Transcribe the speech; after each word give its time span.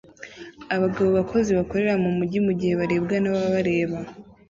Abagabo 0.75 1.09
bakozi 1.17 1.49
bakorera 1.57 1.93
mumujyi 2.03 2.39
mugihe 2.45 2.73
barebwa 2.79 3.15
nababareba 3.23 3.97